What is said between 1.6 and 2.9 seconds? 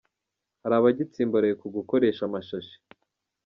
ku gukoresha amashashi